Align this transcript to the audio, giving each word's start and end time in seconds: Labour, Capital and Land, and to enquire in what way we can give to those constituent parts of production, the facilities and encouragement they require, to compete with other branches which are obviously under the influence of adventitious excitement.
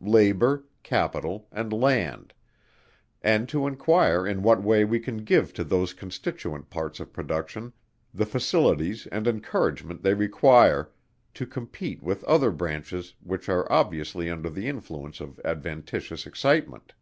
Labour, 0.00 0.64
Capital 0.82 1.46
and 1.52 1.72
Land, 1.72 2.34
and 3.22 3.48
to 3.48 3.68
enquire 3.68 4.26
in 4.26 4.42
what 4.42 4.60
way 4.60 4.84
we 4.84 4.98
can 4.98 5.18
give 5.18 5.52
to 5.52 5.62
those 5.62 5.94
constituent 5.94 6.70
parts 6.70 6.98
of 6.98 7.12
production, 7.12 7.72
the 8.12 8.26
facilities 8.26 9.06
and 9.12 9.28
encouragement 9.28 10.02
they 10.02 10.14
require, 10.14 10.90
to 11.34 11.46
compete 11.46 12.02
with 12.02 12.24
other 12.24 12.50
branches 12.50 13.14
which 13.20 13.48
are 13.48 13.70
obviously 13.70 14.28
under 14.28 14.50
the 14.50 14.66
influence 14.66 15.20
of 15.20 15.38
adventitious 15.44 16.26
excitement. 16.26 16.92